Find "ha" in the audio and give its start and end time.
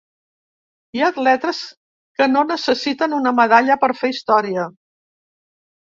1.03-1.09